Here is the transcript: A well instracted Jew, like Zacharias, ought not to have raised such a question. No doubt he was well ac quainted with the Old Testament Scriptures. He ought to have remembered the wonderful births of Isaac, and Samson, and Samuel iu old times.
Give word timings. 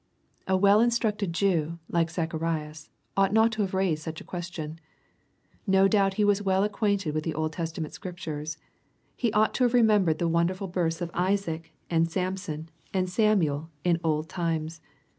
A 0.47 0.57
well 0.57 0.79
instracted 0.81 1.31
Jew, 1.31 1.77
like 1.87 2.09
Zacharias, 2.09 2.89
ought 3.15 3.31
not 3.31 3.51
to 3.51 3.61
have 3.61 3.75
raised 3.75 4.01
such 4.01 4.19
a 4.19 4.23
question. 4.23 4.79
No 5.67 5.87
doubt 5.87 6.15
he 6.15 6.23
was 6.23 6.41
well 6.41 6.63
ac 6.63 6.73
quainted 6.73 7.13
with 7.13 7.23
the 7.23 7.35
Old 7.35 7.53
Testament 7.53 7.93
Scriptures. 7.93 8.57
He 9.15 9.31
ought 9.33 9.53
to 9.53 9.63
have 9.63 9.75
remembered 9.75 10.17
the 10.17 10.27
wonderful 10.27 10.67
births 10.67 11.01
of 11.01 11.11
Isaac, 11.13 11.75
and 11.87 12.09
Samson, 12.09 12.69
and 12.91 13.07
Samuel 13.07 13.69
iu 13.85 13.99
old 14.03 14.27
times. 14.27 14.81